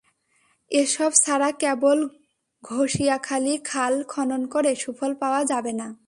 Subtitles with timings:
[0.71, 2.09] এসব ছাড়া কেবল
[2.63, 5.95] ঘষিয়াখালী খাল খনন করে সুফল পাওয়া যাবে না।